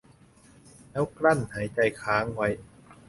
[0.91, 2.47] แล้วกลั้นหายใจค้างไว้